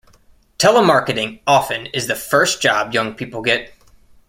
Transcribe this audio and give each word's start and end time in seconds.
Telemarketing 0.57 1.41
often 1.45 1.85
is 1.93 2.07
the 2.07 2.15
first 2.15 2.59
job 2.59 2.91
young 2.91 3.13
people 3.13 3.43
get. 3.43 3.71